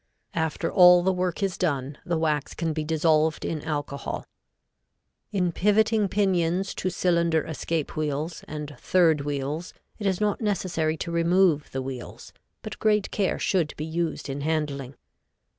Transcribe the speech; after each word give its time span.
After 0.33 0.71
all 0.71 1.03
the 1.03 1.13
work 1.13 1.43
is 1.43 1.59
done, 1.59 1.99
the 2.03 2.17
wax 2.17 2.55
can 2.55 2.73
be 2.73 2.83
dissolved 2.83 3.45
in 3.45 3.61
alcohol. 3.61 4.25
In 5.31 5.51
pivoting 5.51 6.07
pinions 6.07 6.73
to 6.73 6.89
cylinder 6.89 7.43
escape 7.45 7.95
wheels 7.95 8.43
and 8.47 8.75
third 8.79 9.21
wheels, 9.21 9.75
it 9.99 10.07
is 10.07 10.19
not 10.19 10.41
necessary 10.41 10.97
to 10.97 11.11
remove 11.11 11.69
the 11.71 11.83
wheels, 11.83 12.33
but 12.63 12.79
great 12.79 13.11
care 13.11 13.37
should 13.37 13.75
be 13.77 13.85
used 13.85 14.27
in 14.27 14.41
handling. 14.41 14.95